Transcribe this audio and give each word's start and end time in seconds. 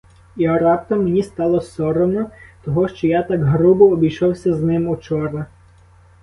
І 0.35 0.47
раптом 0.47 1.03
мені 1.03 1.23
стало 1.23 1.61
соромно 1.61 2.29
того, 2.63 2.87
що 2.87 3.07
я 3.07 3.23
так 3.23 3.43
грубо 3.43 3.87
обійшовся 3.89 4.53
з 4.53 4.61
ним 4.61 4.87
учора. 4.89 5.45